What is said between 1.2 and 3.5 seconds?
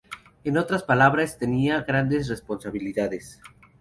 tenía grandes responsabilidades.